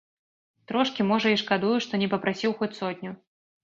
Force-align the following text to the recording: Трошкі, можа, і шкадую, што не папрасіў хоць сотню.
Трошкі, 0.71 1.05
можа, 1.13 1.35
і 1.35 1.39
шкадую, 1.43 1.77
што 1.87 1.93
не 2.05 2.11
папрасіў 2.17 2.51
хоць 2.61 2.75
сотню. 2.83 3.11